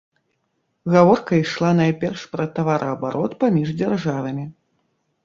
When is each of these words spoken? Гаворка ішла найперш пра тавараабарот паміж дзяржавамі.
Гаворка 0.93 1.31
ішла 1.41 1.69
найперш 1.79 2.23
пра 2.37 2.47
тавараабарот 2.55 3.37
паміж 3.45 3.67
дзяржавамі. 3.83 4.49